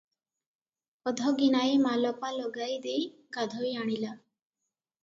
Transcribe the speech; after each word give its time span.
ଅଧଗିନାଏ 1.11 1.77
ମାଲପା 1.83 2.33
ଲଗାଇ 2.39 2.79
ଦେଇ 2.89 3.05
ଗାଧୋଇ 3.39 3.79
ଆଣିଲା। 3.85 4.15